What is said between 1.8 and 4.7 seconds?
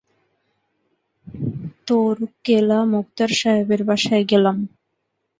তোরকেলা মোক্তার সাহেবের বাসায় গেলাম!